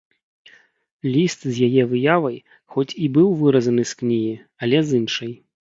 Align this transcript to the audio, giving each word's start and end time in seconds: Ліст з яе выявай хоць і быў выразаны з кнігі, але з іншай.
Ліст 1.15 1.41
з 1.49 1.67
яе 1.67 1.83
выявай 1.91 2.37
хоць 2.77 2.87
і 2.89 3.05
быў 3.21 3.27
выразаны 3.45 3.83
з 3.93 4.03
кнігі, 4.03 4.35
але 4.65 4.77
з 4.89 5.01
іншай. 5.05 5.31